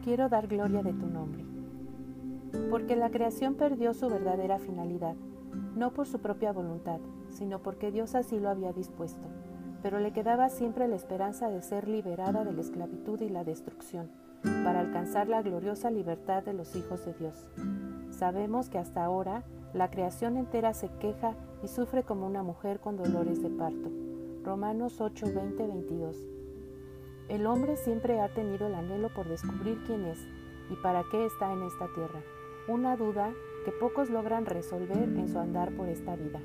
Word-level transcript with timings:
quiero 0.00 0.28
dar 0.28 0.46
gloria 0.46 0.82
de 0.82 0.92
tu 0.92 1.06
nombre. 1.06 1.44
Porque 2.70 2.96
la 2.96 3.10
creación 3.10 3.54
perdió 3.54 3.94
su 3.94 4.08
verdadera 4.08 4.58
finalidad, 4.58 5.14
no 5.76 5.92
por 5.92 6.06
su 6.06 6.20
propia 6.20 6.52
voluntad, 6.52 7.00
sino 7.30 7.62
porque 7.62 7.90
Dios 7.90 8.14
así 8.14 8.38
lo 8.40 8.48
había 8.48 8.72
dispuesto, 8.72 9.28
pero 9.82 10.00
le 10.00 10.12
quedaba 10.12 10.48
siempre 10.48 10.88
la 10.88 10.96
esperanza 10.96 11.48
de 11.48 11.62
ser 11.62 11.88
liberada 11.88 12.44
de 12.44 12.52
la 12.52 12.60
esclavitud 12.60 13.20
y 13.20 13.28
la 13.28 13.44
destrucción, 13.44 14.10
para 14.64 14.80
alcanzar 14.80 15.28
la 15.28 15.42
gloriosa 15.42 15.90
libertad 15.90 16.42
de 16.42 16.54
los 16.54 16.74
hijos 16.74 17.04
de 17.04 17.14
Dios. 17.14 17.48
Sabemos 18.10 18.68
que 18.68 18.78
hasta 18.78 19.04
ahora 19.04 19.44
la 19.72 19.90
creación 19.90 20.36
entera 20.36 20.74
se 20.74 20.88
queja 20.98 21.34
y 21.62 21.68
sufre 21.68 22.02
como 22.02 22.26
una 22.26 22.42
mujer 22.42 22.80
con 22.80 22.96
dolores 22.96 23.42
de 23.42 23.50
parto. 23.50 23.90
Romanos 24.42 25.00
8, 25.00 25.26
20, 25.34 25.66
22. 25.66 26.16
El 27.30 27.46
hombre 27.46 27.76
siempre 27.76 28.20
ha 28.20 28.28
tenido 28.28 28.66
el 28.66 28.74
anhelo 28.74 29.08
por 29.08 29.28
descubrir 29.28 29.78
quién 29.86 30.04
es 30.04 30.18
y 30.68 30.74
para 30.82 31.04
qué 31.12 31.26
está 31.26 31.52
en 31.52 31.62
esta 31.62 31.86
tierra, 31.94 32.20
una 32.66 32.96
duda 32.96 33.32
que 33.64 33.70
pocos 33.70 34.10
logran 34.10 34.46
resolver 34.46 35.04
en 35.04 35.28
su 35.28 35.38
andar 35.38 35.70
por 35.76 35.88
esta 35.88 36.16
vida. 36.16 36.40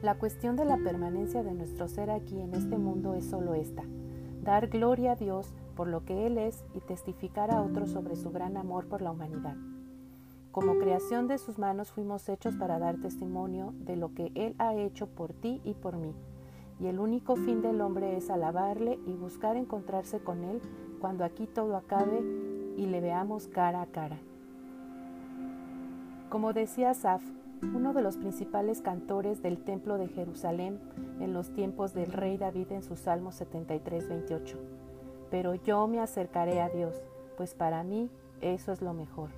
La 0.00 0.14
cuestión 0.14 0.56
de 0.56 0.64
la 0.64 0.78
permanencia 0.78 1.42
de 1.42 1.52
nuestro 1.52 1.88
ser 1.88 2.10
aquí 2.10 2.40
en 2.40 2.54
este 2.54 2.78
mundo 2.78 3.12
es 3.12 3.26
solo 3.26 3.52
esta, 3.52 3.82
dar 4.42 4.68
gloria 4.68 5.12
a 5.12 5.16
Dios 5.16 5.52
por 5.76 5.88
lo 5.88 6.06
que 6.06 6.26
Él 6.26 6.38
es 6.38 6.64
y 6.72 6.80
testificar 6.80 7.50
a 7.50 7.60
otros 7.60 7.90
sobre 7.90 8.16
su 8.16 8.30
gran 8.30 8.56
amor 8.56 8.86
por 8.86 9.02
la 9.02 9.10
humanidad. 9.10 9.56
Como 10.52 10.78
creación 10.78 11.28
de 11.28 11.36
sus 11.36 11.58
manos 11.58 11.92
fuimos 11.92 12.30
hechos 12.30 12.56
para 12.56 12.78
dar 12.78 12.96
testimonio 12.96 13.74
de 13.76 13.96
lo 13.96 14.14
que 14.14 14.32
Él 14.36 14.54
ha 14.56 14.74
hecho 14.74 15.06
por 15.06 15.34
ti 15.34 15.60
y 15.64 15.74
por 15.74 15.98
mí. 15.98 16.14
Y 16.80 16.86
el 16.86 16.98
único 16.98 17.36
fin 17.36 17.62
del 17.62 17.80
hombre 17.80 18.16
es 18.16 18.30
alabarle 18.30 18.98
y 19.06 19.14
buscar 19.14 19.56
encontrarse 19.56 20.20
con 20.20 20.44
Él 20.44 20.60
cuando 21.00 21.24
aquí 21.24 21.46
todo 21.46 21.76
acabe 21.76 22.20
y 22.76 22.86
le 22.86 23.00
veamos 23.00 23.46
cara 23.46 23.82
a 23.82 23.86
cara. 23.86 24.18
Como 26.28 26.52
decía 26.52 26.90
Asaf, 26.90 27.22
uno 27.62 27.92
de 27.92 28.02
los 28.02 28.16
principales 28.16 28.82
cantores 28.82 29.42
del 29.42 29.58
Templo 29.58 29.98
de 29.98 30.08
Jerusalén 30.08 30.80
en 31.20 31.32
los 31.32 31.52
tiempos 31.52 31.94
del 31.94 32.12
rey 32.12 32.36
David 32.36 32.72
en 32.72 32.82
su 32.82 32.96
Salmo 32.96 33.32
73, 33.32 34.08
28. 34.08 34.58
Pero 35.30 35.54
yo 35.54 35.86
me 35.86 36.00
acercaré 36.00 36.60
a 36.60 36.68
Dios, 36.68 37.02
pues 37.36 37.54
para 37.54 37.82
mí 37.82 38.10
eso 38.40 38.72
es 38.72 38.82
lo 38.82 38.92
mejor. 38.92 39.30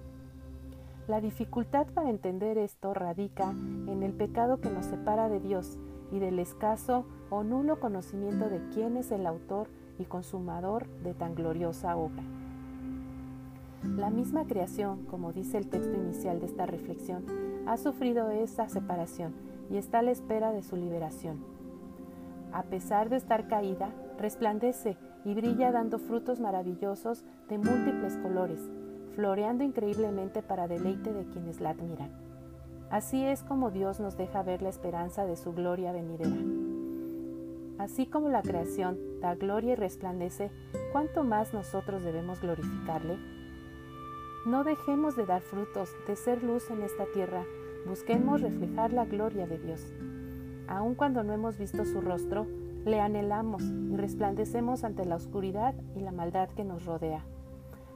La 1.07 1.21
dificultad 1.21 1.87
para 1.95 2.11
entender 2.11 2.59
esto 2.59 2.93
radica 2.93 3.51
en 3.51 4.03
el 4.03 4.13
pecado 4.13 4.61
que 4.61 4.71
nos 4.71 4.87
separa 4.87 5.29
de 5.29 5.39
Dios 5.39 5.79
y 6.13 6.19
del 6.19 6.39
escaso 6.39 7.05
o 7.31 7.43
nulo 7.43 7.81
conocimiento 7.81 8.49
de 8.49 8.61
quién 8.73 8.97
es 8.97 9.11
el 9.11 9.27
autor 9.27 9.69
y 9.99 10.05
consumador 10.05 10.87
de 11.03 11.15
tan 11.15 11.35
gloriosa 11.35 11.97
obra. 11.97 12.23
La 13.97 14.11
misma 14.11 14.47
creación, 14.47 15.05
como 15.07 15.33
dice 15.33 15.59
el 15.59 15.69
texto 15.69 15.97
inicial 15.97 16.41
de 16.41 16.47
esta 16.47 16.67
reflexión, 16.67 17.25
ha 17.67 17.77
sufrido 17.77 18.31
esa 18.31 18.69
separación 18.69 19.35
y 19.71 19.77
está 19.77 20.01
a 20.01 20.03
la 20.03 20.11
espera 20.11 20.53
de 20.53 20.63
su 20.63 20.77
liberación. 20.77 21.39
A 22.53 22.63
pesar 22.65 23.09
de 23.09 23.17
estar 23.17 23.49
caída, 23.49 23.91
resplandece 24.19 24.97
y 25.25 25.35
brilla 25.35 25.73
dando 25.73 25.99
frutos 25.99 26.41
maravillosos 26.41 27.25
de 27.49 27.59
múltiples 27.59 28.17
colores, 28.19 28.61
floreando 29.15 29.65
increíblemente 29.65 30.43
para 30.43 30.69
deleite 30.69 31.13
de 31.13 31.27
quienes 31.27 31.61
la 31.61 31.71
admiran. 31.71 32.11
Así 32.91 33.25
es 33.25 33.43
como 33.43 33.71
Dios 33.71 33.99
nos 34.01 34.17
deja 34.17 34.43
ver 34.43 34.63
la 34.63 34.69
esperanza 34.69 35.27
de 35.27 35.37
su 35.37 35.53
gloria 35.53 35.93
venidera. 35.93 36.37
Así 37.79 38.07
como 38.07 38.29
la 38.29 38.43
creación 38.43 38.99
da 39.21 39.35
gloria 39.35 39.73
y 39.73 39.77
resplandece, 39.77 40.51
¿cuánto 40.93 41.25
más 41.25 41.53
nosotros 41.53 42.05
debemos 42.05 42.41
glorificarle? 42.41 43.19
No 44.47 44.65
dejemos 44.65 45.17
de 45.17 45.27
dar 45.27 45.43
frutos, 45.43 45.91
de 46.07 46.17
ser 46.17 46.43
luz 46.43 46.71
en 46.71 46.83
esta 46.83 47.05
tierra, 47.13 47.45
busquemos 47.87 48.41
reflejar 48.41 48.93
la 48.93 49.05
gloria 49.05 49.47
de 49.47 49.59
Dios. 49.59 49.93
Aun 50.69 50.95
cuando 50.95 51.23
no 51.23 51.33
hemos 51.33 51.59
visto 51.59 51.85
su 51.85 52.01
rostro, 52.01 52.47
le 52.85 53.01
anhelamos 53.01 53.63
y 53.63 53.97
resplandecemos 53.97 54.85
ante 54.85 55.05
la 55.05 55.17
oscuridad 55.17 55.75
y 55.97 56.01
la 56.01 56.13
maldad 56.13 56.49
que 56.51 56.65
nos 56.65 56.85
rodea. 56.85 57.25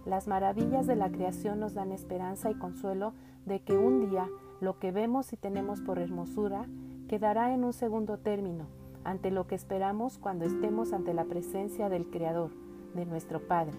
Las 0.06 0.28
maravillas 0.28 0.86
de 0.86 0.96
la 0.96 1.10
creación 1.10 1.60
nos 1.60 1.74
dan 1.74 1.92
esperanza 1.92 2.50
y 2.50 2.54
consuelo 2.54 3.12
de 3.46 3.60
que 3.60 3.76
un 3.76 4.08
día 4.08 4.28
lo 4.60 4.78
que 4.78 4.92
vemos 4.92 5.32
y 5.32 5.36
tenemos 5.36 5.80
por 5.80 5.98
hermosura 5.98 6.66
quedará 7.08 7.54
en 7.54 7.64
un 7.64 7.72
segundo 7.72 8.18
término 8.18 8.66
ante 9.04 9.30
lo 9.30 9.46
que 9.46 9.54
esperamos 9.54 10.18
cuando 10.18 10.44
estemos 10.44 10.92
ante 10.92 11.14
la 11.14 11.24
presencia 11.24 11.88
del 11.88 12.06
Creador, 12.10 12.50
de 12.94 13.06
nuestro 13.06 13.40
Padre. 13.46 13.78